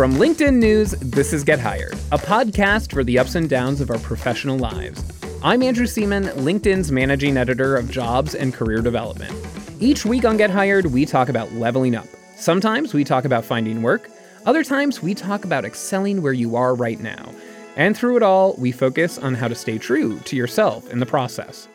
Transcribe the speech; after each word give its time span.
From 0.00 0.14
LinkedIn 0.14 0.54
News, 0.54 0.92
this 0.92 1.34
is 1.34 1.44
Get 1.44 1.60
Hired, 1.60 1.92
a 2.10 2.16
podcast 2.16 2.90
for 2.90 3.04
the 3.04 3.18
ups 3.18 3.34
and 3.34 3.50
downs 3.50 3.82
of 3.82 3.90
our 3.90 3.98
professional 3.98 4.56
lives. 4.56 5.04
I'm 5.42 5.62
Andrew 5.62 5.86
Seaman, 5.86 6.24
LinkedIn's 6.36 6.90
managing 6.90 7.36
editor 7.36 7.76
of 7.76 7.90
jobs 7.90 8.34
and 8.34 8.54
career 8.54 8.80
development. 8.80 9.30
Each 9.78 10.06
week 10.06 10.24
on 10.24 10.38
Get 10.38 10.48
Hired, 10.48 10.86
we 10.86 11.04
talk 11.04 11.28
about 11.28 11.52
leveling 11.52 11.94
up. 11.94 12.06
Sometimes 12.34 12.94
we 12.94 13.04
talk 13.04 13.26
about 13.26 13.44
finding 13.44 13.82
work, 13.82 14.08
other 14.46 14.64
times 14.64 15.02
we 15.02 15.12
talk 15.12 15.44
about 15.44 15.66
excelling 15.66 16.22
where 16.22 16.32
you 16.32 16.56
are 16.56 16.74
right 16.74 17.00
now. 17.00 17.34
And 17.76 17.94
through 17.94 18.16
it 18.16 18.22
all, 18.22 18.54
we 18.56 18.72
focus 18.72 19.18
on 19.18 19.34
how 19.34 19.48
to 19.48 19.54
stay 19.54 19.76
true 19.76 20.18
to 20.20 20.34
yourself 20.34 20.90
in 20.90 21.00
the 21.00 21.04
process. 21.04 21.68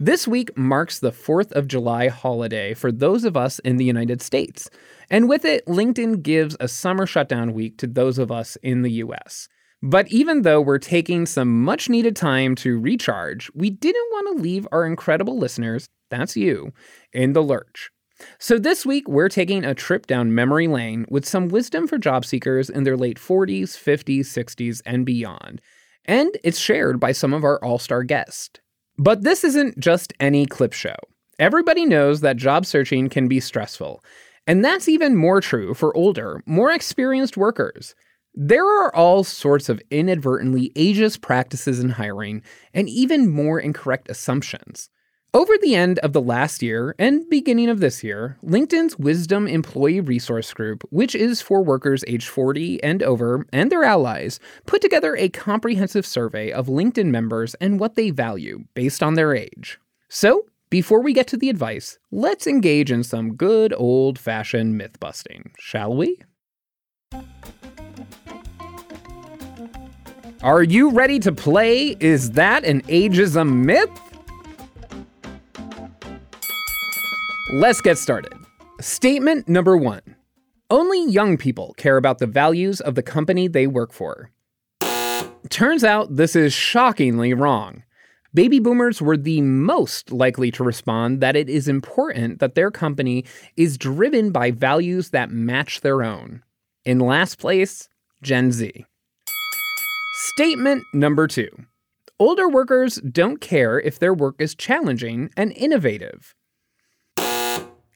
This 0.00 0.28
week 0.28 0.56
marks 0.56 1.00
the 1.00 1.10
4th 1.10 1.50
of 1.52 1.66
July 1.66 2.06
holiday 2.06 2.72
for 2.72 2.92
those 2.92 3.24
of 3.24 3.36
us 3.36 3.58
in 3.58 3.78
the 3.78 3.84
United 3.84 4.22
States. 4.22 4.70
And 5.10 5.28
with 5.28 5.44
it, 5.44 5.66
LinkedIn 5.66 6.22
gives 6.22 6.56
a 6.60 6.68
summer 6.68 7.04
shutdown 7.04 7.52
week 7.52 7.78
to 7.78 7.88
those 7.88 8.16
of 8.16 8.30
us 8.30 8.54
in 8.62 8.82
the 8.82 8.92
US. 8.92 9.48
But 9.82 10.06
even 10.06 10.42
though 10.42 10.60
we're 10.60 10.78
taking 10.78 11.26
some 11.26 11.64
much 11.64 11.88
needed 11.88 12.14
time 12.14 12.54
to 12.56 12.78
recharge, 12.78 13.50
we 13.56 13.70
didn't 13.70 14.10
want 14.12 14.36
to 14.36 14.42
leave 14.42 14.68
our 14.70 14.86
incredible 14.86 15.36
listeners, 15.36 15.88
that's 16.10 16.36
you, 16.36 16.72
in 17.12 17.32
the 17.32 17.42
lurch. 17.42 17.90
So 18.38 18.56
this 18.56 18.86
week, 18.86 19.08
we're 19.08 19.28
taking 19.28 19.64
a 19.64 19.74
trip 19.74 20.06
down 20.06 20.32
memory 20.32 20.68
lane 20.68 21.06
with 21.10 21.26
some 21.26 21.48
wisdom 21.48 21.88
for 21.88 21.98
job 21.98 22.24
seekers 22.24 22.70
in 22.70 22.84
their 22.84 22.96
late 22.96 23.18
40s, 23.18 23.70
50s, 23.70 24.20
60s, 24.20 24.80
and 24.86 25.04
beyond. 25.04 25.60
And 26.04 26.38
it's 26.44 26.58
shared 26.60 27.00
by 27.00 27.10
some 27.10 27.34
of 27.34 27.42
our 27.42 27.62
all 27.64 27.80
star 27.80 28.04
guests. 28.04 28.60
But 28.98 29.22
this 29.22 29.44
isn't 29.44 29.78
just 29.78 30.12
any 30.18 30.44
clip 30.44 30.72
show. 30.72 30.96
Everybody 31.38 31.86
knows 31.86 32.20
that 32.20 32.36
job 32.36 32.66
searching 32.66 33.08
can 33.08 33.28
be 33.28 33.38
stressful, 33.38 34.02
and 34.46 34.64
that's 34.64 34.88
even 34.88 35.14
more 35.14 35.40
true 35.40 35.72
for 35.72 35.96
older, 35.96 36.42
more 36.46 36.72
experienced 36.72 37.36
workers. 37.36 37.94
There 38.34 38.66
are 38.66 38.94
all 38.94 39.22
sorts 39.22 39.68
of 39.68 39.80
inadvertently 39.90 40.72
ageist 40.74 41.20
practices 41.20 41.78
in 41.78 41.90
hiring 41.90 42.42
and 42.74 42.88
even 42.88 43.30
more 43.30 43.60
incorrect 43.60 44.10
assumptions. 44.10 44.90
Over 45.34 45.52
the 45.60 45.74
end 45.74 45.98
of 45.98 46.14
the 46.14 46.22
last 46.22 46.62
year 46.62 46.94
and 46.98 47.28
beginning 47.28 47.68
of 47.68 47.80
this 47.80 48.02
year, 48.02 48.38
LinkedIn's 48.42 48.98
Wisdom 48.98 49.46
Employee 49.46 50.00
Resource 50.00 50.54
Group, 50.54 50.84
which 50.88 51.14
is 51.14 51.42
for 51.42 51.62
workers 51.62 52.02
age 52.06 52.26
40 52.26 52.82
and 52.82 53.02
over 53.02 53.44
and 53.52 53.70
their 53.70 53.84
allies, 53.84 54.40
put 54.64 54.80
together 54.80 55.14
a 55.16 55.28
comprehensive 55.28 56.06
survey 56.06 56.50
of 56.50 56.68
LinkedIn 56.68 57.08
members 57.08 57.54
and 57.56 57.78
what 57.78 57.94
they 57.94 58.08
value 58.08 58.64
based 58.72 59.02
on 59.02 59.14
their 59.14 59.34
age. 59.34 59.78
So, 60.08 60.46
before 60.70 61.02
we 61.02 61.12
get 61.12 61.26
to 61.28 61.36
the 61.36 61.50
advice, 61.50 61.98
let's 62.10 62.46
engage 62.46 62.90
in 62.90 63.04
some 63.04 63.34
good 63.34 63.74
old 63.76 64.18
fashioned 64.18 64.78
myth 64.78 64.98
busting, 64.98 65.50
shall 65.58 65.94
we? 65.94 66.22
Are 70.42 70.62
you 70.62 70.88
ready 70.88 71.18
to 71.18 71.32
play? 71.32 71.96
Is 72.00 72.30
that 72.30 72.64
an 72.64 72.80
ageism 72.82 73.66
myth? 73.66 73.90
Let's 77.50 77.80
get 77.80 77.98
started. 77.98 78.34
Statement 78.80 79.48
number 79.48 79.76
one 79.76 80.02
Only 80.70 81.10
young 81.10 81.36
people 81.36 81.74
care 81.76 81.96
about 81.96 82.18
the 82.18 82.26
values 82.26 82.80
of 82.80 82.94
the 82.94 83.02
company 83.02 83.48
they 83.48 83.66
work 83.66 83.92
for. 83.92 84.30
Turns 85.48 85.82
out 85.82 86.16
this 86.16 86.36
is 86.36 86.52
shockingly 86.52 87.34
wrong 87.34 87.82
baby 88.34 88.58
boomers 88.58 89.00
were 89.00 89.16
the 89.16 89.40
most 89.40 90.12
likely 90.12 90.50
to 90.50 90.62
respond 90.62 91.20
that 91.20 91.36
it 91.36 91.48
is 91.48 91.68
important 91.68 92.38
that 92.40 92.54
their 92.54 92.70
company 92.70 93.24
is 93.56 93.78
driven 93.78 94.30
by 94.30 94.50
values 94.50 95.10
that 95.10 95.30
match 95.30 95.80
their 95.80 96.02
own. 96.02 96.42
In 96.84 96.98
last 96.98 97.38
place, 97.38 97.88
Gen 98.22 98.52
Z. 98.52 98.84
Statement 100.34 100.84
number 100.92 101.26
two 101.26 101.48
Older 102.20 102.48
workers 102.48 102.96
don't 102.96 103.40
care 103.40 103.80
if 103.80 103.98
their 103.98 104.14
work 104.14 104.36
is 104.38 104.54
challenging 104.54 105.30
and 105.36 105.52
innovative. 105.56 106.34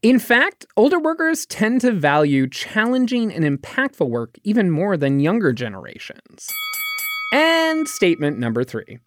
In 0.02 0.18
fact, 0.18 0.66
older 0.76 0.98
workers 0.98 1.46
tend 1.46 1.80
to 1.82 1.92
value 1.92 2.48
challenging 2.48 3.32
and 3.32 3.44
impactful 3.44 4.10
work 4.10 4.36
even 4.42 4.68
more 4.68 4.96
than 4.96 5.20
younger 5.20 5.52
generations. 5.52 6.48
And 7.32 7.86
statement 7.86 8.36
number 8.36 8.64
three 8.64 8.98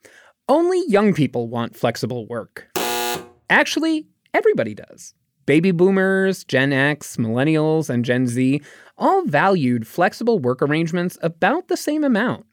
only 0.47 0.81
young 0.87 1.13
people 1.13 1.49
want 1.49 1.75
flexible 1.75 2.25
work. 2.27 2.69
Actually, 3.49 4.07
everybody 4.33 4.73
does. 4.73 5.13
Baby 5.45 5.71
boomers, 5.71 6.45
Gen 6.45 6.71
X, 6.71 7.17
millennials, 7.17 7.89
and 7.89 8.05
Gen 8.05 8.25
Z 8.25 8.61
all 8.97 9.25
valued 9.25 9.85
flexible 9.85 10.39
work 10.39 10.61
arrangements 10.61 11.17
about 11.21 11.67
the 11.67 11.75
same 11.75 12.05
amount. 12.05 12.45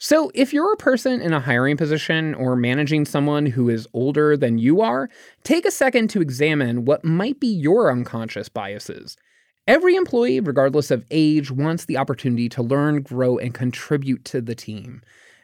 So, 0.00 0.30
if 0.32 0.52
you're 0.52 0.72
a 0.72 0.76
person 0.76 1.20
in 1.20 1.32
a 1.32 1.40
hiring 1.40 1.76
position 1.76 2.34
or 2.34 2.54
managing 2.54 3.04
someone 3.04 3.46
who 3.46 3.68
is 3.68 3.88
older 3.92 4.36
than 4.36 4.58
you 4.58 4.80
are, 4.80 5.08
take 5.42 5.64
a 5.64 5.72
second 5.72 6.08
to 6.10 6.22
examine 6.22 6.84
what 6.84 7.04
might 7.04 7.40
be 7.40 7.48
your 7.48 7.90
unconscious 7.90 8.48
biases. 8.48 9.16
Every 9.66 9.96
employee, 9.96 10.38
regardless 10.40 10.92
of 10.92 11.04
age, 11.10 11.50
wants 11.50 11.84
the 11.84 11.96
opportunity 11.96 12.48
to 12.50 12.62
learn, 12.62 13.02
grow, 13.02 13.38
and 13.38 13.52
contribute 13.52 14.24
to 14.26 14.40
the 14.40 14.54
team. 14.54 15.02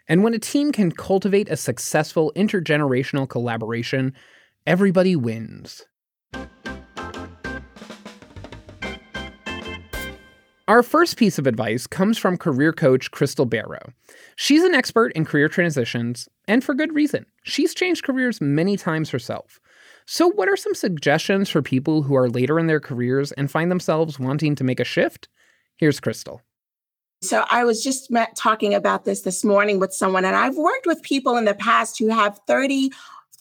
And 0.08 0.22
when 0.22 0.34
a 0.34 0.38
team 0.38 0.70
can 0.70 0.92
cultivate 0.92 1.48
a 1.48 1.56
successful 1.56 2.32
intergenerational 2.36 3.28
collaboration, 3.28 4.14
everybody 4.66 5.16
wins. 5.16 5.84
Our 10.66 10.82
first 10.82 11.18
piece 11.18 11.38
of 11.38 11.46
advice 11.46 11.86
comes 11.86 12.16
from 12.16 12.38
career 12.38 12.72
coach 12.72 13.10
Crystal 13.10 13.44
Barrow. 13.44 13.92
She's 14.36 14.62
an 14.62 14.74
expert 14.74 15.12
in 15.12 15.26
career 15.26 15.46
transitions, 15.46 16.26
and 16.48 16.64
for 16.64 16.72
good 16.72 16.94
reason. 16.94 17.26
She's 17.42 17.74
changed 17.74 18.02
careers 18.02 18.40
many 18.40 18.78
times 18.78 19.10
herself. 19.10 19.60
So, 20.06 20.26
what 20.26 20.48
are 20.48 20.56
some 20.56 20.74
suggestions 20.74 21.50
for 21.50 21.60
people 21.60 22.02
who 22.02 22.16
are 22.16 22.30
later 22.30 22.58
in 22.58 22.66
their 22.66 22.80
careers 22.80 23.30
and 23.32 23.50
find 23.50 23.70
themselves 23.70 24.18
wanting 24.18 24.54
to 24.54 24.64
make 24.64 24.80
a 24.80 24.84
shift? 24.84 25.28
Here's 25.76 26.00
Crystal. 26.00 26.40
So 27.20 27.44
I 27.50 27.64
was 27.64 27.82
just 27.82 28.10
met 28.10 28.36
talking 28.36 28.74
about 28.74 29.04
this 29.04 29.22
this 29.22 29.44
morning 29.44 29.78
with 29.78 29.94
someone, 29.94 30.24
and 30.24 30.36
I've 30.36 30.56
worked 30.56 30.86
with 30.86 31.02
people 31.02 31.36
in 31.36 31.46
the 31.46 31.54
past 31.54 31.98
who 31.98 32.08
have 32.08 32.38
30 32.46 32.90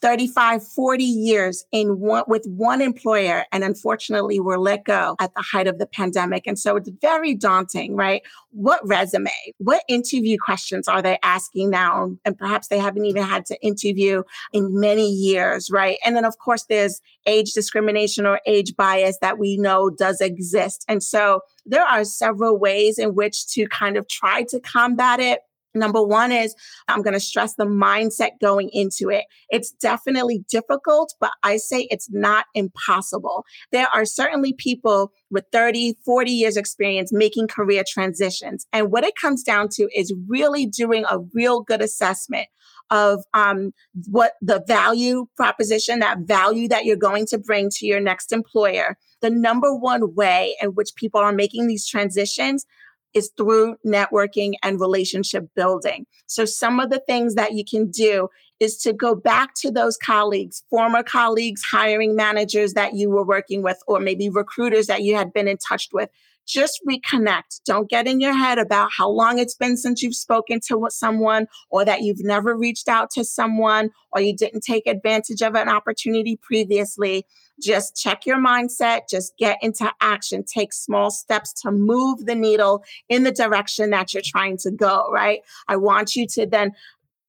35, 0.04 0.62
40 0.62 1.02
years 1.02 1.64
in 1.72 1.98
one, 1.98 2.24
with 2.26 2.44
one 2.46 2.82
employer. 2.82 3.46
And 3.52 3.64
unfortunately, 3.64 4.38
were 4.38 4.58
let 4.58 4.84
go 4.84 5.16
at 5.18 5.32
the 5.34 5.40
height 5.40 5.66
of 5.66 5.78
the 5.78 5.86
pandemic. 5.86 6.46
And 6.46 6.58
so 6.58 6.76
it's 6.76 6.90
very 7.00 7.34
daunting, 7.34 7.96
right? 7.96 8.20
What 8.50 8.86
resume, 8.86 9.30
what 9.56 9.82
interview 9.88 10.36
questions 10.44 10.88
are 10.88 11.00
they 11.00 11.18
asking 11.22 11.70
now? 11.70 12.14
And 12.26 12.36
perhaps 12.36 12.68
they 12.68 12.78
haven't 12.78 13.06
even 13.06 13.22
had 13.22 13.46
to 13.46 13.58
interview 13.62 14.24
in 14.52 14.78
many 14.78 15.08
years, 15.08 15.70
right? 15.70 15.96
And 16.04 16.14
then, 16.14 16.26
of 16.26 16.36
course, 16.36 16.66
there's 16.68 17.00
age 17.24 17.52
discrimination 17.52 18.26
or 18.26 18.42
age 18.44 18.76
bias 18.76 19.16
that 19.22 19.38
we 19.38 19.56
know 19.56 19.88
does 19.88 20.20
exist. 20.20 20.84
And 20.86 21.02
so 21.02 21.40
there 21.64 21.82
are 21.82 22.04
several 22.04 22.58
ways 22.58 22.98
in 22.98 23.14
which 23.14 23.46
to 23.52 23.66
kind 23.68 23.96
of 23.96 24.06
try 24.08 24.42
to 24.50 24.60
combat 24.60 25.18
it. 25.18 25.40
Number 25.74 26.02
one 26.02 26.30
is 26.32 26.54
I'm 26.88 27.02
going 27.02 27.14
to 27.14 27.20
stress 27.20 27.54
the 27.54 27.66
mindset 27.66 28.30
going 28.40 28.70
into 28.72 29.10
it. 29.10 29.24
It's 29.50 29.72
definitely 29.72 30.44
difficult, 30.48 31.14
but 31.20 31.32
I 31.42 31.56
say 31.56 31.88
it's 31.90 32.08
not 32.10 32.46
impossible. 32.54 33.44
There 33.72 33.88
are 33.92 34.04
certainly 34.04 34.52
people 34.52 35.12
with 35.30 35.44
30, 35.52 35.96
40 36.04 36.30
years 36.30 36.56
experience 36.56 37.12
making 37.12 37.48
career 37.48 37.84
transitions. 37.88 38.66
And 38.72 38.92
what 38.92 39.04
it 39.04 39.16
comes 39.16 39.42
down 39.42 39.68
to 39.70 39.88
is 39.94 40.14
really 40.28 40.66
doing 40.66 41.04
a 41.10 41.18
real 41.32 41.60
good 41.60 41.82
assessment 41.82 42.48
of 42.90 43.24
um, 43.32 43.72
what 44.06 44.32
the 44.40 44.62
value 44.66 45.26
proposition, 45.36 45.98
that 46.00 46.20
value 46.20 46.68
that 46.68 46.84
you're 46.84 46.96
going 46.96 47.26
to 47.26 47.38
bring 47.38 47.70
to 47.70 47.86
your 47.86 48.00
next 48.00 48.32
employer. 48.32 48.96
The 49.22 49.30
number 49.30 49.74
one 49.74 50.14
way 50.14 50.54
in 50.60 50.70
which 50.70 50.90
people 50.94 51.20
are 51.20 51.32
making 51.32 51.66
these 51.66 51.88
transitions 51.88 52.66
is 53.14 53.30
through 53.36 53.76
networking 53.86 54.54
and 54.62 54.80
relationship 54.80 55.48
building. 55.54 56.06
So 56.26 56.44
some 56.44 56.80
of 56.80 56.90
the 56.90 57.02
things 57.06 57.34
that 57.36 57.52
you 57.52 57.64
can 57.64 57.90
do 57.90 58.28
is 58.60 58.76
to 58.78 58.92
go 58.92 59.14
back 59.14 59.54
to 59.62 59.70
those 59.70 59.96
colleagues, 59.96 60.62
former 60.70 61.02
colleagues, 61.02 61.62
hiring 61.62 62.16
managers 62.16 62.74
that 62.74 62.94
you 62.94 63.10
were 63.10 63.24
working 63.24 63.62
with, 63.62 63.78
or 63.86 64.00
maybe 64.00 64.28
recruiters 64.28 64.86
that 64.86 65.02
you 65.02 65.16
had 65.16 65.32
been 65.32 65.48
in 65.48 65.58
touch 65.58 65.88
with. 65.92 66.10
just 66.46 66.80
reconnect. 66.88 67.60
Don't 67.64 67.88
get 67.88 68.06
in 68.06 68.20
your 68.20 68.34
head 68.34 68.58
about 68.58 68.90
how 68.96 69.08
long 69.08 69.38
it's 69.38 69.54
been 69.54 69.76
since 69.76 70.02
you've 70.02 70.14
spoken 70.14 70.60
to 70.68 70.86
someone 70.90 71.46
or 71.70 71.84
that 71.84 72.02
you've 72.02 72.22
never 72.24 72.56
reached 72.56 72.88
out 72.88 73.10
to 73.12 73.24
someone 73.24 73.90
or 74.12 74.20
you 74.20 74.36
didn't 74.36 74.62
take 74.62 74.86
advantage 74.86 75.42
of 75.42 75.54
an 75.54 75.68
opportunity 75.68 76.38
previously. 76.42 77.24
Just 77.62 77.96
check 77.96 78.26
your 78.26 78.38
mindset, 78.38 79.02
just 79.08 79.36
get 79.38 79.58
into 79.62 79.90
action, 80.00 80.44
take 80.44 80.72
small 80.72 81.10
steps 81.10 81.52
to 81.62 81.70
move 81.70 82.26
the 82.26 82.34
needle 82.34 82.82
in 83.08 83.22
the 83.22 83.32
direction 83.32 83.90
that 83.90 84.12
you're 84.12 84.22
trying 84.24 84.56
to 84.58 84.70
go, 84.70 85.08
right? 85.12 85.40
I 85.68 85.76
want 85.76 86.16
you 86.16 86.26
to 86.28 86.46
then 86.46 86.72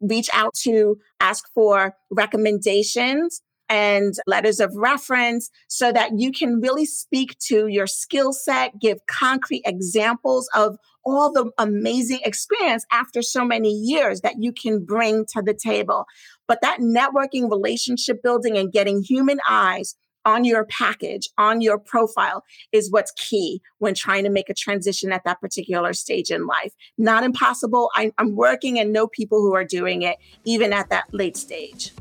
reach 0.02 0.30
out 0.34 0.54
to 0.64 0.98
ask 1.20 1.46
for 1.54 1.96
recommendations 2.12 3.42
and 3.70 4.14
letters 4.28 4.60
of 4.60 4.76
reference 4.76 5.50
so 5.68 5.92
that 5.92 6.20
you 6.20 6.32
can 6.32 6.60
really 6.62 6.86
speak 6.86 7.38
to 7.40 7.68
your 7.68 7.88
skill 7.88 8.32
set, 8.32 8.80
give 8.80 9.00
concrete 9.08 9.64
examples 9.66 10.48
of 10.54 10.78
all 11.04 11.32
the 11.32 11.52
amazing 11.58 12.20
experience 12.24 12.86
after 12.92 13.22
so 13.22 13.46
many 13.46 13.72
years 13.72 14.22
that 14.22 14.36
you 14.40 14.52
can 14.52 14.84
bring 14.84 15.26
to 15.34 15.42
the 15.42 15.54
table. 15.54 16.06
But 16.48 16.62
that 16.62 16.80
networking, 16.80 17.50
relationship 17.50 18.22
building, 18.22 18.58
and 18.58 18.72
getting 18.72 19.04
human 19.04 19.40
eyes 19.48 19.96
on 20.26 20.44
your 20.44 20.66
package, 20.66 21.30
on 21.38 21.62
your 21.62 21.78
profile 21.78 22.44
is 22.72 22.92
what's 22.92 23.12
key 23.16 23.62
when 23.78 23.94
trying 23.94 24.24
to 24.24 24.30
make 24.30 24.50
a 24.50 24.54
transition 24.54 25.12
at 25.12 25.24
that 25.24 25.40
particular 25.40 25.94
stage 25.94 26.32
in 26.32 26.48
life. 26.48 26.74
Not 26.98 27.24
impossible. 27.24 27.90
I, 27.96 28.12
am 28.18 28.36
working 28.36 28.80
and 28.80 28.92
know 28.92 29.08
people 29.08 29.40
who 29.40 29.54
are 29.54 29.64
doing 29.64 30.02
it 30.02 30.18
even 30.44 30.74
at 30.74 30.90
that 30.90 31.06
late 31.14 31.38
stage. 31.38 31.92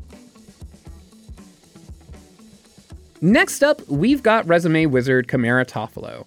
Next 3.21 3.63
up, 3.63 3.87
we've 3.87 4.21
got 4.21 4.45
resume 4.47 4.85
wizard 4.87 5.27
Kamara 5.27 5.65
Toffolo. 5.65 6.25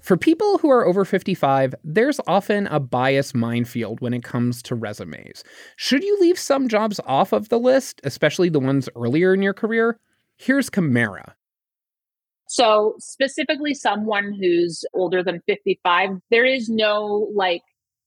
For 0.00 0.16
people 0.16 0.58
who 0.58 0.70
are 0.70 0.86
over 0.86 1.04
55, 1.04 1.74
there's 1.84 2.20
often 2.26 2.66
a 2.66 2.80
bias 2.80 3.34
minefield 3.34 4.00
when 4.00 4.12
it 4.12 4.24
comes 4.24 4.62
to 4.62 4.74
resumes. 4.74 5.44
Should 5.76 6.02
you 6.02 6.18
leave 6.20 6.38
some 6.38 6.68
jobs 6.68 7.00
off 7.06 7.32
of 7.32 7.48
the 7.48 7.58
list, 7.58 8.00
especially 8.02 8.48
the 8.48 8.60
ones 8.60 8.88
earlier 8.96 9.34
in 9.34 9.42
your 9.42 9.54
career? 9.54 9.98
Here's 10.40 10.70
Kamara. 10.70 11.34
So, 12.48 12.94
specifically, 12.98 13.74
someone 13.74 14.32
who's 14.32 14.82
older 14.94 15.22
than 15.22 15.42
55, 15.46 16.08
there 16.30 16.46
is 16.46 16.70
no 16.70 17.30
like, 17.34 17.60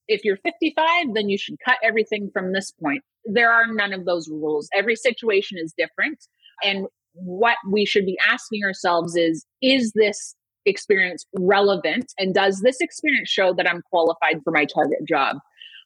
if 0.07 0.25
you're 0.25 0.37
55, 0.37 1.13
then 1.13 1.29
you 1.29 1.37
should 1.37 1.57
cut 1.63 1.77
everything 1.83 2.31
from 2.33 2.51
this 2.51 2.71
point. 2.71 3.03
There 3.25 3.51
are 3.51 3.71
none 3.71 3.93
of 3.93 4.05
those 4.05 4.27
rules. 4.27 4.67
Every 4.75 4.95
situation 4.95 5.59
is 5.61 5.75
different. 5.77 6.25
And 6.63 6.87
what 7.13 7.57
we 7.69 7.85
should 7.85 8.05
be 8.07 8.17
asking 8.27 8.63
ourselves 8.65 9.15
is 9.15 9.45
is 9.61 9.91
this 9.93 10.35
experience 10.65 11.27
relevant 11.37 12.11
and 12.17 12.33
does 12.33 12.61
this 12.61 12.77
experience 12.79 13.29
show 13.29 13.53
that 13.53 13.69
I'm 13.69 13.83
qualified 13.91 14.41
for 14.43 14.49
my 14.49 14.65
target 14.65 15.07
job? 15.07 15.37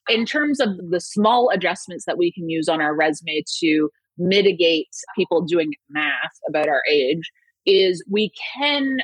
In 0.08 0.24
terms 0.24 0.60
of 0.60 0.70
the 0.88 1.00
small 1.00 1.50
adjustments 1.52 2.06
that 2.06 2.16
we 2.16 2.32
can 2.32 2.48
use 2.48 2.70
on 2.70 2.80
our 2.80 2.96
resume 2.96 3.42
to 3.60 3.90
mitigate 4.18 4.88
people 5.16 5.42
doing 5.42 5.72
math 5.88 6.12
about 6.48 6.68
our 6.68 6.82
age 6.90 7.30
is 7.66 8.04
we 8.10 8.30
can 8.56 8.98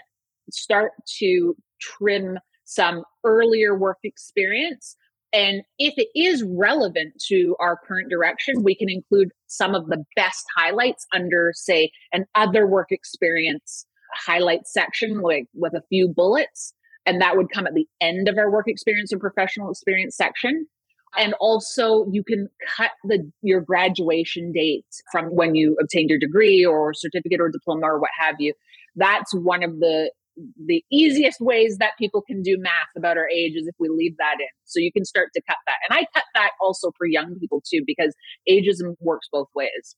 start 0.50 0.92
to 1.18 1.56
trim 1.80 2.38
some 2.64 3.02
earlier 3.24 3.76
work 3.76 3.98
experience 4.04 4.96
and 5.34 5.62
if 5.80 5.94
it 5.96 6.08
is 6.14 6.44
relevant 6.44 7.20
to 7.26 7.56
our 7.58 7.76
current 7.76 8.08
direction, 8.08 8.62
we 8.62 8.76
can 8.76 8.88
include 8.88 9.32
some 9.48 9.74
of 9.74 9.88
the 9.88 10.04
best 10.14 10.44
highlights 10.56 11.08
under, 11.12 11.52
say, 11.56 11.90
an 12.12 12.24
other 12.36 12.68
work 12.68 12.92
experience 12.92 13.84
highlight 14.14 14.68
section, 14.68 15.20
like 15.20 15.46
with 15.52 15.74
a 15.74 15.82
few 15.88 16.06
bullets. 16.06 16.72
And 17.04 17.20
that 17.20 17.36
would 17.36 17.50
come 17.52 17.66
at 17.66 17.74
the 17.74 17.88
end 18.00 18.28
of 18.28 18.38
our 18.38 18.48
work 18.48 18.68
experience 18.68 19.10
and 19.10 19.20
professional 19.20 19.70
experience 19.70 20.16
section. 20.16 20.66
And 21.16 21.34
also 21.40 22.06
you 22.10 22.24
can 22.24 22.48
cut 22.76 22.90
the 23.04 23.30
your 23.42 23.60
graduation 23.60 24.52
date 24.52 24.86
from 25.12 25.26
when 25.26 25.54
you 25.54 25.76
obtained 25.80 26.10
your 26.10 26.18
degree 26.18 26.64
or 26.64 26.94
certificate 26.94 27.40
or 27.40 27.48
diploma 27.50 27.86
or 27.86 28.00
what 28.00 28.10
have 28.18 28.36
you. 28.38 28.54
That's 28.96 29.34
one 29.34 29.62
of 29.62 29.78
the 29.80 30.10
the 30.66 30.84
easiest 30.90 31.40
ways 31.40 31.76
that 31.78 31.92
people 31.98 32.20
can 32.20 32.42
do 32.42 32.58
math 32.58 32.72
about 32.96 33.16
our 33.16 33.28
age 33.28 33.52
is 33.54 33.68
if 33.68 33.74
we 33.78 33.88
leave 33.88 34.16
that 34.18 34.34
in. 34.40 34.48
So 34.64 34.80
you 34.80 34.90
can 34.90 35.04
start 35.04 35.28
to 35.34 35.42
cut 35.48 35.56
that. 35.66 35.76
And 35.88 35.96
I 35.96 36.06
cut 36.12 36.24
that 36.34 36.50
also 36.60 36.90
for 36.98 37.06
young 37.06 37.36
people 37.38 37.62
too, 37.64 37.82
because 37.86 38.14
ageism 38.48 38.96
works 39.00 39.28
both 39.30 39.48
ways. 39.54 39.96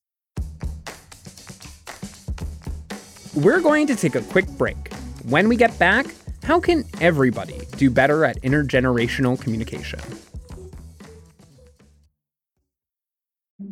We're 3.35 3.61
going 3.61 3.87
to 3.87 3.97
take 3.97 4.15
a 4.15 4.23
quick 4.23 4.47
break. 4.59 4.93
When 5.25 5.49
we 5.49 5.57
get 5.57 5.79
back, 5.79 6.07
how 6.43 6.61
can 6.61 6.85
everybody 7.01 7.61
do 7.77 7.91
better 7.91 8.25
at 8.25 8.41
intergenerational 8.43 9.41
communication? 9.41 10.01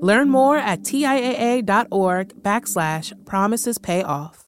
Learn 0.00 0.30
more 0.30 0.56
at 0.56 0.82
TIAA.org 0.82 2.42
backslash 2.42 3.12
promises 3.26 3.78
pay 3.78 4.02
off. 4.02 4.44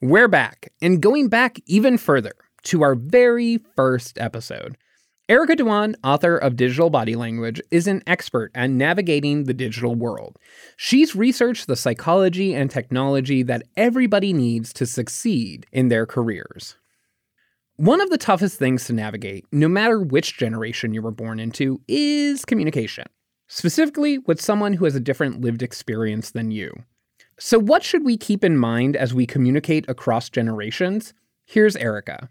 We're 0.00 0.26
back, 0.26 0.72
and 0.82 1.00
going 1.00 1.28
back 1.28 1.60
even 1.66 1.96
further 1.96 2.32
to 2.64 2.82
our 2.82 2.96
very 2.96 3.58
first 3.76 4.18
episode. 4.18 4.76
Erica 5.28 5.54
Dhawan, 5.54 5.94
author 6.02 6.36
of 6.36 6.56
Digital 6.56 6.90
Body 6.90 7.14
Language, 7.14 7.60
is 7.70 7.86
an 7.86 8.02
expert 8.08 8.50
at 8.56 8.70
navigating 8.70 9.44
the 9.44 9.54
digital 9.54 9.94
world. 9.94 10.36
She's 10.76 11.14
researched 11.14 11.68
the 11.68 11.76
psychology 11.76 12.52
and 12.52 12.68
technology 12.68 13.44
that 13.44 13.62
everybody 13.76 14.32
needs 14.32 14.72
to 14.72 14.86
succeed 14.86 15.66
in 15.70 15.86
their 15.86 16.06
careers. 16.06 16.76
One 17.76 18.02
of 18.02 18.10
the 18.10 18.18
toughest 18.18 18.58
things 18.58 18.84
to 18.84 18.92
navigate, 18.92 19.46
no 19.50 19.66
matter 19.66 19.98
which 19.98 20.36
generation 20.36 20.92
you 20.92 21.00
were 21.00 21.10
born 21.10 21.40
into, 21.40 21.80
is 21.88 22.44
communication, 22.44 23.06
specifically 23.48 24.18
with 24.18 24.42
someone 24.42 24.74
who 24.74 24.84
has 24.84 24.94
a 24.94 25.00
different 25.00 25.40
lived 25.40 25.62
experience 25.62 26.32
than 26.32 26.50
you. 26.50 26.74
So, 27.38 27.58
what 27.58 27.82
should 27.82 28.04
we 28.04 28.18
keep 28.18 28.44
in 28.44 28.58
mind 28.58 28.94
as 28.94 29.14
we 29.14 29.26
communicate 29.26 29.88
across 29.88 30.28
generations? 30.28 31.14
Here's 31.46 31.74
Erica. 31.76 32.28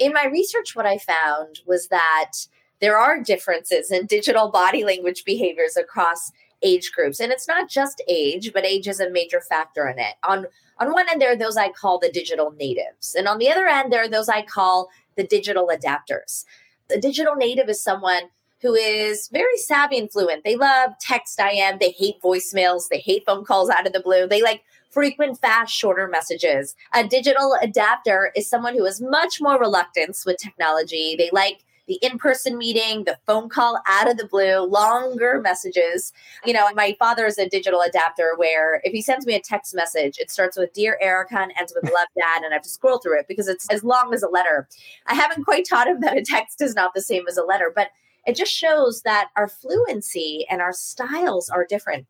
In 0.00 0.12
my 0.12 0.26
research, 0.26 0.74
what 0.74 0.86
I 0.86 0.98
found 0.98 1.60
was 1.64 1.86
that 1.88 2.32
there 2.80 2.98
are 2.98 3.22
differences 3.22 3.92
in 3.92 4.06
digital 4.06 4.50
body 4.50 4.82
language 4.82 5.24
behaviors 5.24 5.76
across 5.76 6.32
age 6.62 6.90
groups. 6.92 7.20
And 7.20 7.30
it's 7.30 7.46
not 7.46 7.68
just 7.70 8.02
age, 8.08 8.52
but 8.52 8.66
age 8.66 8.88
is 8.88 8.98
a 8.98 9.10
major 9.10 9.40
factor 9.40 9.88
in 9.88 10.00
it. 10.00 10.14
On 10.24 10.46
on 10.82 10.92
one 10.92 11.08
end, 11.08 11.20
there 11.20 11.32
are 11.32 11.36
those 11.36 11.56
I 11.56 11.70
call 11.70 11.98
the 11.98 12.10
digital 12.10 12.50
natives. 12.52 13.14
And 13.14 13.28
on 13.28 13.38
the 13.38 13.50
other 13.50 13.66
end, 13.66 13.92
there 13.92 14.02
are 14.02 14.08
those 14.08 14.28
I 14.28 14.42
call 14.42 14.90
the 15.16 15.24
digital 15.24 15.70
adapters. 15.72 16.44
The 16.88 17.00
digital 17.00 17.36
native 17.36 17.68
is 17.68 17.82
someone 17.82 18.24
who 18.60 18.74
is 18.74 19.28
very 19.28 19.56
savvy 19.56 19.98
and 19.98 20.10
fluent. 20.10 20.44
They 20.44 20.56
love 20.56 20.92
text 21.00 21.40
IM. 21.40 21.78
They 21.78 21.90
hate 21.90 22.20
voicemails. 22.22 22.88
They 22.88 22.98
hate 22.98 23.24
phone 23.26 23.44
calls 23.44 23.70
out 23.70 23.86
of 23.86 23.92
the 23.92 24.00
blue. 24.00 24.26
They 24.26 24.42
like 24.42 24.62
frequent, 24.90 25.40
fast, 25.40 25.72
shorter 25.72 26.06
messages. 26.06 26.74
A 26.92 27.06
digital 27.06 27.56
adapter 27.62 28.32
is 28.36 28.48
someone 28.48 28.74
who 28.74 28.84
has 28.84 29.00
much 29.00 29.40
more 29.40 29.58
reluctance 29.58 30.26
with 30.26 30.36
technology. 30.36 31.14
They 31.16 31.30
like 31.32 31.64
the 31.86 31.98
in-person 32.02 32.56
meeting, 32.56 33.04
the 33.04 33.18
phone 33.26 33.48
call 33.48 33.80
out 33.86 34.10
of 34.10 34.16
the 34.16 34.26
blue, 34.26 34.60
longer 34.64 35.40
messages. 35.40 36.12
You 36.44 36.52
know, 36.52 36.68
my 36.74 36.96
father 36.98 37.26
is 37.26 37.38
a 37.38 37.48
digital 37.48 37.80
adapter 37.80 38.34
where 38.36 38.80
if 38.84 38.92
he 38.92 39.02
sends 39.02 39.26
me 39.26 39.34
a 39.34 39.40
text 39.40 39.74
message, 39.74 40.18
it 40.18 40.30
starts 40.30 40.56
with 40.56 40.72
"Dear 40.72 40.98
Erica" 41.00 41.38
and 41.38 41.52
ends 41.58 41.72
with 41.74 41.90
"Love 41.92 42.08
Dad," 42.16 42.42
and 42.42 42.52
I 42.52 42.54
have 42.54 42.62
to 42.62 42.68
scroll 42.68 42.98
through 42.98 43.18
it 43.18 43.26
because 43.28 43.48
it's 43.48 43.68
as 43.70 43.82
long 43.82 44.14
as 44.14 44.22
a 44.22 44.28
letter. 44.28 44.68
I 45.06 45.14
haven't 45.14 45.44
quite 45.44 45.66
taught 45.68 45.88
him 45.88 46.00
that 46.00 46.16
a 46.16 46.22
text 46.22 46.60
is 46.60 46.74
not 46.74 46.94
the 46.94 47.02
same 47.02 47.24
as 47.28 47.36
a 47.36 47.44
letter, 47.44 47.72
but 47.74 47.88
it 48.26 48.36
just 48.36 48.52
shows 48.52 49.02
that 49.02 49.30
our 49.36 49.48
fluency 49.48 50.46
and 50.48 50.60
our 50.60 50.72
styles 50.72 51.48
are 51.48 51.66
different. 51.68 52.06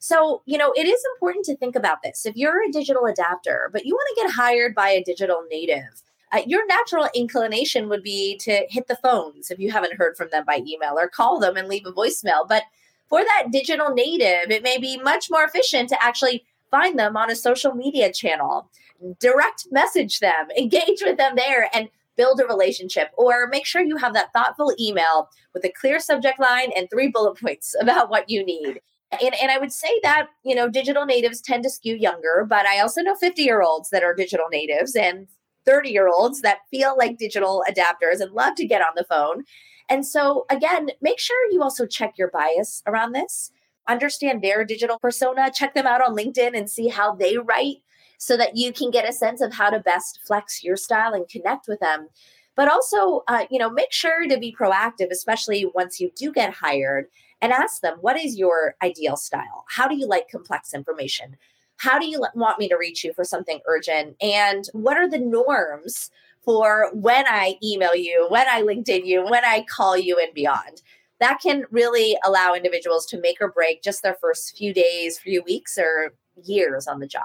So, 0.00 0.42
you 0.46 0.58
know, 0.58 0.72
it 0.72 0.88
is 0.88 1.00
important 1.14 1.44
to 1.44 1.56
think 1.56 1.76
about 1.76 2.02
this. 2.02 2.26
If 2.26 2.34
you're 2.34 2.64
a 2.64 2.72
digital 2.72 3.06
adapter, 3.06 3.70
but 3.72 3.86
you 3.86 3.94
want 3.94 4.08
to 4.16 4.22
get 4.22 4.32
hired 4.32 4.74
by 4.74 4.88
a 4.88 5.04
digital 5.04 5.44
native, 5.48 6.02
uh, 6.32 6.42
your 6.46 6.66
natural 6.66 7.08
inclination 7.14 7.88
would 7.88 8.02
be 8.02 8.36
to 8.38 8.66
hit 8.68 8.88
the 8.88 8.96
phones 8.96 9.50
if 9.50 9.58
you 9.58 9.70
haven't 9.70 9.94
heard 9.94 10.16
from 10.16 10.28
them 10.30 10.44
by 10.46 10.62
email 10.66 10.98
or 10.98 11.08
call 11.08 11.38
them 11.38 11.56
and 11.56 11.68
leave 11.68 11.86
a 11.86 11.92
voicemail. 11.92 12.48
But 12.48 12.64
for 13.08 13.22
that 13.22 13.48
digital 13.52 13.92
native, 13.92 14.50
it 14.50 14.62
may 14.62 14.78
be 14.78 14.98
much 14.98 15.30
more 15.30 15.44
efficient 15.44 15.88
to 15.90 16.02
actually 16.02 16.44
find 16.70 16.98
them 16.98 17.16
on 17.16 17.30
a 17.30 17.36
social 17.36 17.74
media 17.74 18.12
channel 18.12 18.70
direct 19.18 19.66
message 19.70 20.20
them, 20.20 20.48
engage 20.56 21.02
with 21.02 21.18
them 21.18 21.34
there, 21.36 21.68
and 21.74 21.88
build 22.16 22.40
a 22.40 22.46
relationship. 22.46 23.10
Or 23.16 23.48
make 23.48 23.66
sure 23.66 23.82
you 23.82 23.96
have 23.96 24.14
that 24.14 24.32
thoughtful 24.32 24.74
email 24.78 25.28
with 25.54 25.64
a 25.64 25.72
clear 25.72 25.98
subject 25.98 26.38
line 26.38 26.70
and 26.76 26.88
three 26.88 27.08
bullet 27.08 27.38
points 27.40 27.74
about 27.80 28.10
what 28.10 28.28
you 28.28 28.44
need. 28.44 28.80
And, 29.20 29.34
and 29.42 29.50
I 29.50 29.58
would 29.58 29.72
say 29.72 30.00
that, 30.02 30.28
you 30.42 30.54
know, 30.54 30.70
digital 30.70 31.04
natives 31.04 31.42
tend 31.42 31.64
to 31.64 31.70
skew 31.70 31.94
younger, 31.94 32.46
but 32.48 32.64
I 32.64 32.80
also 32.80 33.02
know 33.02 33.14
50 33.14 33.42
year 33.42 33.60
olds 33.60 33.90
that 33.90 34.02
are 34.02 34.14
digital 34.14 34.46
natives 34.50 34.96
and 34.96 35.28
30 35.66 35.90
year 35.90 36.08
olds 36.08 36.40
that 36.42 36.58
feel 36.70 36.96
like 36.96 37.18
digital 37.18 37.64
adapters 37.68 38.20
and 38.20 38.32
love 38.32 38.54
to 38.56 38.66
get 38.66 38.82
on 38.82 38.92
the 38.96 39.04
phone. 39.04 39.44
And 39.88 40.06
so, 40.06 40.46
again, 40.50 40.90
make 41.00 41.18
sure 41.18 41.50
you 41.50 41.62
also 41.62 41.86
check 41.86 42.16
your 42.16 42.30
bias 42.30 42.82
around 42.86 43.12
this, 43.12 43.50
understand 43.88 44.42
their 44.42 44.64
digital 44.64 44.98
persona, 44.98 45.50
check 45.54 45.74
them 45.74 45.86
out 45.86 46.00
on 46.00 46.16
LinkedIn 46.16 46.56
and 46.56 46.70
see 46.70 46.88
how 46.88 47.14
they 47.14 47.36
write 47.38 47.78
so 48.18 48.36
that 48.36 48.56
you 48.56 48.72
can 48.72 48.90
get 48.90 49.08
a 49.08 49.12
sense 49.12 49.40
of 49.40 49.52
how 49.52 49.68
to 49.68 49.80
best 49.80 50.20
flex 50.24 50.62
your 50.62 50.76
style 50.76 51.12
and 51.12 51.28
connect 51.28 51.66
with 51.66 51.80
them. 51.80 52.08
But 52.54 52.70
also, 52.70 53.22
uh, 53.28 53.46
you 53.50 53.58
know, 53.58 53.70
make 53.70 53.92
sure 53.92 54.28
to 54.28 54.38
be 54.38 54.54
proactive, 54.58 55.10
especially 55.10 55.70
once 55.74 55.98
you 55.98 56.12
do 56.14 56.32
get 56.32 56.52
hired, 56.54 57.06
and 57.40 57.52
ask 57.52 57.82
them, 57.82 57.98
what 58.00 58.16
is 58.16 58.38
your 58.38 58.76
ideal 58.82 59.16
style? 59.16 59.64
How 59.68 59.88
do 59.88 59.96
you 59.96 60.06
like 60.06 60.28
complex 60.30 60.72
information? 60.72 61.36
How 61.82 61.98
do 61.98 62.06
you 62.06 62.22
want 62.36 62.60
me 62.60 62.68
to 62.68 62.76
reach 62.76 63.02
you 63.02 63.12
for 63.12 63.24
something 63.24 63.58
urgent? 63.66 64.14
And 64.22 64.64
what 64.72 64.96
are 64.96 65.10
the 65.10 65.18
norms 65.18 66.12
for 66.40 66.92
when 66.94 67.26
I 67.26 67.56
email 67.60 67.96
you, 67.96 68.28
when 68.28 68.46
I 68.46 68.62
LinkedIn 68.62 69.04
you, 69.04 69.24
when 69.24 69.44
I 69.44 69.64
call 69.68 69.96
you, 69.96 70.16
and 70.16 70.32
beyond? 70.32 70.80
That 71.18 71.40
can 71.42 71.64
really 71.72 72.16
allow 72.24 72.54
individuals 72.54 73.04
to 73.06 73.20
make 73.20 73.38
or 73.40 73.50
break 73.50 73.82
just 73.82 74.04
their 74.04 74.14
first 74.14 74.56
few 74.56 74.72
days, 74.72 75.18
few 75.18 75.42
weeks, 75.42 75.76
or 75.76 76.14
years 76.44 76.86
on 76.86 77.00
the 77.00 77.08
job. 77.08 77.24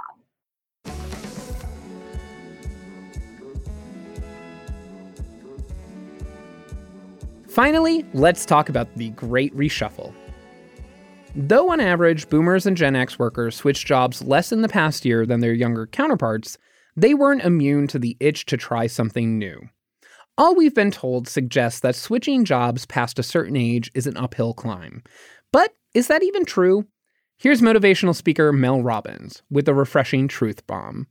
Finally, 7.47 8.07
let's 8.15 8.43
talk 8.43 8.69
about 8.69 8.91
the 8.95 9.11
Great 9.11 9.55
Reshuffle. 9.55 10.15
Though 11.39 11.71
on 11.71 11.79
average, 11.79 12.29
boomers 12.29 12.65
and 12.65 12.75
Gen 12.75 12.95
X 12.95 13.19
workers 13.19 13.55
switched 13.55 13.85
jobs 13.85 14.23
less 14.23 14.51
in 14.51 14.63
the 14.63 14.67
past 14.67 15.05
year 15.05 15.23
than 15.23 15.39
their 15.39 15.53
younger 15.53 15.85
counterparts, 15.85 16.57
they 16.95 17.13
weren't 17.13 17.43
immune 17.43 17.85
to 17.89 17.99
the 17.99 18.17
itch 18.19 18.47
to 18.47 18.57
try 18.57 18.87
something 18.87 19.37
new. 19.37 19.69
All 20.39 20.55
we've 20.55 20.73
been 20.73 20.89
told 20.89 21.27
suggests 21.27 21.79
that 21.81 21.95
switching 21.95 22.43
jobs 22.43 22.87
past 22.87 23.19
a 23.19 23.23
certain 23.23 23.55
age 23.55 23.91
is 23.93 24.07
an 24.07 24.17
uphill 24.17 24.55
climb. 24.55 25.03
But 25.53 25.75
is 25.93 26.07
that 26.07 26.23
even 26.23 26.43
true? 26.43 26.87
Here's 27.37 27.61
motivational 27.61 28.15
speaker 28.15 28.51
Mel 28.51 28.81
Robbins 28.81 29.43
with 29.51 29.67
a 29.67 29.75
refreshing 29.75 30.27
truth 30.27 30.65
bomb. 30.65 31.05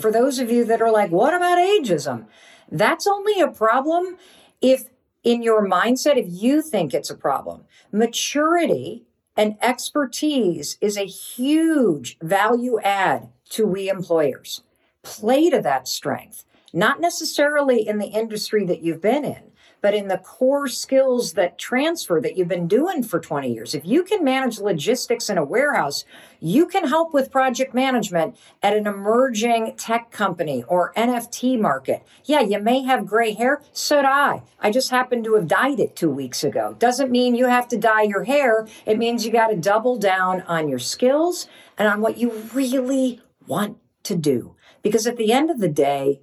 For 0.00 0.12
those 0.12 0.38
of 0.38 0.48
you 0.48 0.64
that 0.66 0.80
are 0.80 0.92
like, 0.92 1.10
what 1.10 1.34
about 1.34 1.58
ageism? 1.58 2.26
That's 2.70 3.08
only 3.08 3.40
a 3.40 3.48
problem 3.48 4.16
if 4.62 4.90
in 5.24 5.42
your 5.42 5.68
mindset 5.68 6.18
if 6.18 6.26
you 6.28 6.62
think 6.62 6.94
it's 6.94 7.10
a 7.10 7.16
problem. 7.16 7.64
Maturity 7.90 9.06
and 9.36 9.56
expertise 9.60 10.78
is 10.80 10.96
a 10.96 11.06
huge 11.06 12.18
value 12.20 12.78
add 12.80 13.28
to 13.50 13.66
we 13.66 13.88
employers. 13.88 14.62
Play 15.02 15.50
to 15.50 15.60
that 15.60 15.88
strength, 15.88 16.44
not 16.72 17.00
necessarily 17.00 17.86
in 17.86 17.98
the 17.98 18.06
industry 18.06 18.64
that 18.66 18.82
you've 18.82 19.02
been 19.02 19.24
in, 19.24 19.52
but 19.84 19.92
in 19.92 20.08
the 20.08 20.16
core 20.16 20.66
skills 20.66 21.34
that 21.34 21.58
transfer 21.58 22.18
that 22.18 22.38
you've 22.38 22.48
been 22.48 22.66
doing 22.66 23.02
for 23.02 23.20
20 23.20 23.52
years. 23.52 23.74
If 23.74 23.84
you 23.84 24.02
can 24.02 24.24
manage 24.24 24.58
logistics 24.58 25.28
in 25.28 25.36
a 25.36 25.44
warehouse, 25.44 26.06
you 26.40 26.66
can 26.66 26.88
help 26.88 27.12
with 27.12 27.30
project 27.30 27.74
management 27.74 28.34
at 28.62 28.74
an 28.74 28.86
emerging 28.86 29.74
tech 29.76 30.10
company 30.10 30.64
or 30.68 30.94
NFT 30.94 31.60
market. 31.60 32.02
Yeah, 32.24 32.40
you 32.40 32.60
may 32.60 32.82
have 32.84 33.06
gray 33.06 33.34
hair. 33.34 33.60
So 33.74 34.00
do 34.00 34.08
I. 34.08 34.40
I 34.58 34.70
just 34.70 34.90
happened 34.90 35.24
to 35.24 35.34
have 35.34 35.46
dyed 35.46 35.78
it 35.78 35.96
two 35.96 36.08
weeks 36.08 36.42
ago. 36.42 36.74
Doesn't 36.78 37.10
mean 37.10 37.34
you 37.34 37.48
have 37.48 37.68
to 37.68 37.76
dye 37.76 38.04
your 38.04 38.24
hair. 38.24 38.66
It 38.86 38.96
means 38.96 39.26
you 39.26 39.32
got 39.32 39.48
to 39.48 39.56
double 39.56 39.98
down 39.98 40.40
on 40.48 40.66
your 40.66 40.78
skills 40.78 41.46
and 41.76 41.86
on 41.86 42.00
what 42.00 42.16
you 42.16 42.30
really 42.54 43.20
want 43.46 43.76
to 44.04 44.16
do. 44.16 44.56
Because 44.80 45.06
at 45.06 45.18
the 45.18 45.30
end 45.30 45.50
of 45.50 45.60
the 45.60 45.68
day, 45.68 46.22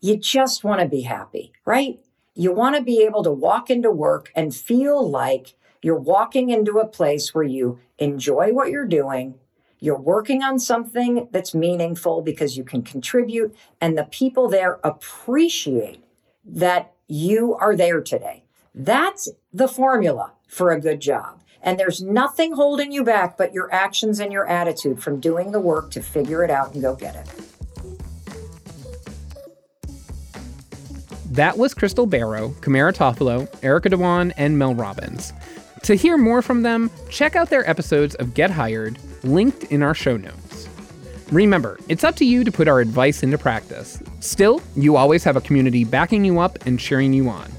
you 0.00 0.16
just 0.16 0.64
want 0.64 0.80
to 0.80 0.88
be 0.88 1.02
happy, 1.02 1.52
right? 1.66 1.98
You 2.34 2.52
want 2.52 2.76
to 2.76 2.82
be 2.82 3.02
able 3.02 3.22
to 3.24 3.30
walk 3.30 3.68
into 3.70 3.90
work 3.90 4.32
and 4.34 4.54
feel 4.54 5.08
like 5.08 5.54
you're 5.82 5.98
walking 5.98 6.50
into 6.50 6.78
a 6.78 6.86
place 6.86 7.34
where 7.34 7.44
you 7.44 7.80
enjoy 7.98 8.52
what 8.52 8.70
you're 8.70 8.86
doing. 8.86 9.34
You're 9.80 9.98
working 9.98 10.42
on 10.42 10.58
something 10.58 11.28
that's 11.32 11.54
meaningful 11.54 12.22
because 12.22 12.56
you 12.56 12.62
can 12.64 12.82
contribute, 12.82 13.54
and 13.80 13.98
the 13.98 14.04
people 14.04 14.48
there 14.48 14.78
appreciate 14.84 16.02
that 16.44 16.92
you 17.08 17.54
are 17.56 17.76
there 17.76 18.00
today. 18.00 18.44
That's 18.74 19.28
the 19.52 19.68
formula 19.68 20.32
for 20.46 20.70
a 20.70 20.80
good 20.80 21.00
job. 21.00 21.40
And 21.60 21.78
there's 21.78 22.02
nothing 22.02 22.52
holding 22.52 22.92
you 22.92 23.04
back 23.04 23.36
but 23.36 23.52
your 23.52 23.72
actions 23.72 24.20
and 24.20 24.32
your 24.32 24.46
attitude 24.46 25.02
from 25.02 25.20
doing 25.20 25.52
the 25.52 25.60
work 25.60 25.90
to 25.92 26.02
figure 26.02 26.42
it 26.42 26.50
out 26.50 26.72
and 26.72 26.82
go 26.82 26.94
get 26.94 27.14
it. 27.14 27.51
That 31.32 31.56
was 31.56 31.72
Crystal 31.72 32.04
Barrow, 32.04 32.50
Kamara 32.60 32.92
Toffolo, 32.92 33.48
Erica 33.64 33.88
Dhawan, 33.88 34.34
and 34.36 34.58
Mel 34.58 34.74
Robbins. 34.74 35.32
To 35.84 35.94
hear 35.94 36.18
more 36.18 36.42
from 36.42 36.60
them, 36.60 36.90
check 37.08 37.36
out 37.36 37.48
their 37.48 37.66
episodes 37.66 38.14
of 38.16 38.34
Get 38.34 38.50
Hired, 38.50 38.98
linked 39.22 39.64
in 39.64 39.82
our 39.82 39.94
show 39.94 40.18
notes. 40.18 40.68
Remember, 41.30 41.78
it's 41.88 42.04
up 42.04 42.16
to 42.16 42.26
you 42.26 42.44
to 42.44 42.52
put 42.52 42.68
our 42.68 42.80
advice 42.80 43.22
into 43.22 43.38
practice. 43.38 44.02
Still, 44.20 44.60
you 44.76 44.96
always 44.96 45.24
have 45.24 45.36
a 45.36 45.40
community 45.40 45.84
backing 45.84 46.22
you 46.22 46.38
up 46.38 46.66
and 46.66 46.78
cheering 46.78 47.14
you 47.14 47.30
on. 47.30 47.50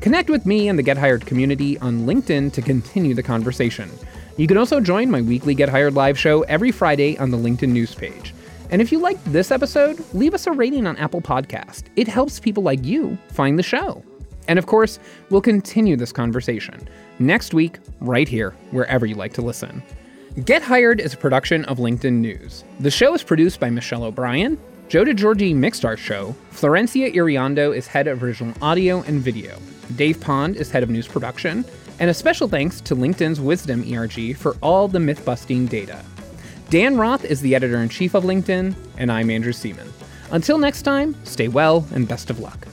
Connect 0.00 0.30
with 0.30 0.46
me 0.46 0.68
and 0.68 0.78
the 0.78 0.84
Get 0.84 0.96
Hired 0.96 1.26
community 1.26 1.76
on 1.80 2.06
LinkedIn 2.06 2.52
to 2.52 2.62
continue 2.62 3.14
the 3.16 3.24
conversation. 3.24 3.90
You 4.36 4.46
can 4.46 4.56
also 4.56 4.78
join 4.80 5.10
my 5.10 5.20
weekly 5.20 5.56
Get 5.56 5.68
Hired 5.68 5.94
live 5.94 6.16
show 6.16 6.42
every 6.42 6.70
Friday 6.70 7.18
on 7.18 7.32
the 7.32 7.38
LinkedIn 7.38 7.70
news 7.70 7.92
page. 7.92 8.35
And 8.70 8.82
if 8.82 8.90
you 8.90 8.98
liked 8.98 9.24
this 9.32 9.50
episode, 9.50 10.04
leave 10.12 10.34
us 10.34 10.46
a 10.46 10.52
rating 10.52 10.86
on 10.86 10.96
Apple 10.96 11.20
Podcast. 11.20 11.84
It 11.96 12.08
helps 12.08 12.40
people 12.40 12.62
like 12.62 12.84
you 12.84 13.16
find 13.28 13.58
the 13.58 13.62
show. 13.62 14.02
And 14.48 14.58
of 14.58 14.66
course, 14.66 14.98
we'll 15.30 15.40
continue 15.40 15.96
this 15.96 16.12
conversation 16.12 16.88
next 17.18 17.54
week, 17.54 17.78
right 18.00 18.28
here, 18.28 18.50
wherever 18.70 19.06
you 19.06 19.14
like 19.14 19.32
to 19.34 19.42
listen. 19.42 19.82
Get 20.44 20.62
Hired 20.62 21.00
is 21.00 21.14
a 21.14 21.16
production 21.16 21.64
of 21.64 21.78
LinkedIn 21.78 22.14
News. 22.14 22.64
The 22.80 22.90
show 22.90 23.14
is 23.14 23.22
produced 23.22 23.58
by 23.58 23.70
Michelle 23.70 24.04
O'Brien. 24.04 24.58
Joe 24.88 25.04
DeGiorgi 25.04 25.54
mixed 25.54 25.84
our 25.84 25.96
show. 25.96 26.34
Florencia 26.52 27.12
Iriondo 27.14 27.74
is 27.74 27.86
head 27.86 28.06
of 28.06 28.22
original 28.22 28.54
audio 28.60 29.02
and 29.02 29.20
video. 29.20 29.58
Dave 29.96 30.20
Pond 30.20 30.56
is 30.56 30.70
head 30.70 30.82
of 30.82 30.90
news 30.90 31.08
production. 31.08 31.64
And 31.98 32.10
a 32.10 32.14
special 32.14 32.46
thanks 32.46 32.80
to 32.82 32.94
LinkedIn's 32.94 33.40
Wisdom 33.40 33.82
ERG 33.90 34.36
for 34.36 34.56
all 34.60 34.86
the 34.86 35.00
myth 35.00 35.24
busting 35.24 35.66
data. 35.66 36.04
Dan 36.68 36.96
Roth 36.96 37.24
is 37.24 37.40
the 37.42 37.54
editor 37.54 37.76
in 37.76 37.88
chief 37.88 38.14
of 38.14 38.24
LinkedIn, 38.24 38.74
and 38.98 39.12
I'm 39.12 39.30
Andrew 39.30 39.52
Seaman. 39.52 39.92
Until 40.32 40.58
next 40.58 40.82
time, 40.82 41.14
stay 41.22 41.46
well 41.46 41.86
and 41.92 42.08
best 42.08 42.28
of 42.28 42.40
luck. 42.40 42.66